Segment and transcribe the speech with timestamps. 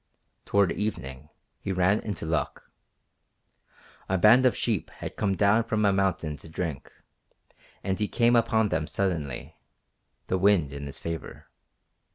[0.47, 1.29] Toward evening
[1.59, 2.71] he ran into luck.
[4.09, 6.91] A band of sheep had come down from a mountain to drink,
[7.83, 9.59] and he came upon them suddenly,
[10.25, 11.49] the wind in his favour.